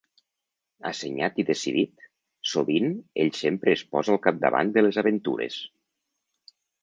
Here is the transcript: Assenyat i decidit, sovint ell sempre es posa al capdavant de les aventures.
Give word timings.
Assenyat 0.91 1.35
i 1.43 1.43
decidit, 1.49 2.05
sovint 2.53 2.95
ell 3.25 3.29
sempre 3.41 3.75
es 3.79 3.83
posa 3.93 4.13
al 4.15 4.21
capdavant 4.25 4.71
de 4.79 4.85
les 4.87 4.99
aventures. 5.05 5.59